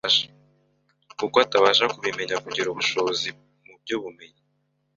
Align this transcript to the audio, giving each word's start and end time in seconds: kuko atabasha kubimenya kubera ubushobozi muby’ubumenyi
kuko 1.19 1.35
atabasha 1.45 1.85
kubimenya 1.93 2.35
kubera 2.43 2.69
ubushobozi 2.71 3.27
muby’ubumenyi 3.65 4.41